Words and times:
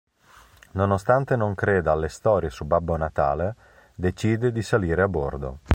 Nonostante 0.71 1.35
non 1.35 1.53
creda 1.53 1.91
alle 1.91 2.07
storie 2.07 2.49
su 2.49 2.65
Babbo 2.65 2.97
Natale, 2.97 3.55
decide 3.93 4.51
di 4.51 4.63
salire 4.63 5.03
a 5.03 5.07
bordo. 5.07 5.59